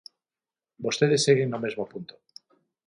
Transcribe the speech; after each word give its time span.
Vostedes 0.85 1.25
seguen 1.27 1.49
no 1.51 1.63
mesmo 1.65 1.83
punto. 1.91 2.13